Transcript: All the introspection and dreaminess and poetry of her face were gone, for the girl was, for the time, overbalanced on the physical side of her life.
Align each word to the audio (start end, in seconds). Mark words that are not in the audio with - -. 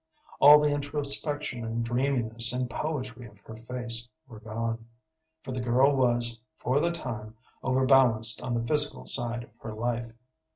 All 0.39 0.59
the 0.59 0.71
introspection 0.73 1.63
and 1.63 1.85
dreaminess 1.85 2.51
and 2.53 2.67
poetry 2.67 3.27
of 3.27 3.37
her 3.41 3.55
face 3.55 4.09
were 4.27 4.39
gone, 4.39 4.87
for 5.43 5.51
the 5.51 5.61
girl 5.61 5.95
was, 5.95 6.39
for 6.57 6.79
the 6.79 6.89
time, 6.91 7.35
overbalanced 7.61 8.41
on 8.41 8.55
the 8.55 8.65
physical 8.65 9.05
side 9.05 9.43
of 9.43 9.51
her 9.59 9.75
life. 9.75 10.11